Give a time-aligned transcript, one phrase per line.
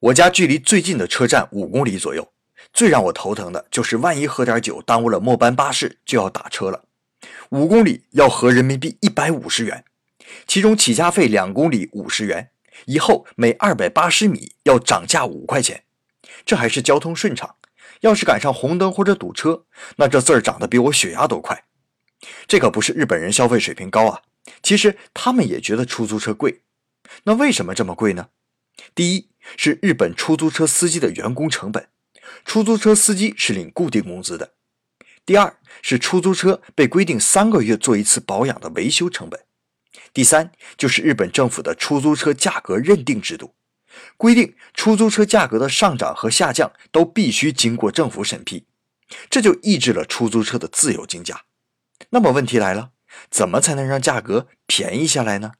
[0.00, 2.32] 我家距离最近的车站五公里左右。
[2.72, 6.84] 最让我头疼的就是，万一喝点酒耽误了末班巴士，就要打车了。
[7.50, 9.84] 五公里要合人民币一百五十元，
[10.46, 12.50] 其中起价费两公里五十元，
[12.84, 15.84] 以后每二百八十米要涨价五块钱。
[16.44, 17.56] 这还是交通顺畅，
[18.02, 19.64] 要是赶上红灯或者堵车，
[19.96, 21.64] 那这字儿涨得比我血压都快。
[22.46, 24.22] 这可不是日本人消费水平高啊，
[24.62, 26.62] 其实他们也觉得出租车贵。
[27.24, 28.28] 那为什么这么贵呢？
[28.94, 31.88] 第一是日本出租车司机的员工成本。
[32.44, 34.52] 出租车司机是领固定工资的。
[35.24, 39.40] 第二是出租车被规定三个月做一次保养的维修成本。
[40.12, 43.54] 第三就是日本政府的出租车价格认定制度，
[44.16, 48.66] 规定出租车价格的上涨和下降都必须经过政府审批，
[49.28, 51.42] 这就抑制了出租车的自由竞价。
[52.10, 52.90] 那么问题来了，
[53.30, 55.52] 怎么才能让价格便宜下来呢？